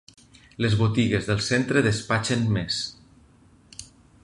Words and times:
Les 0.65 0.77
botigues 0.79 1.27
del 1.27 1.43
centre 1.49 1.85
despatxen 1.89 2.49
més. 2.57 2.81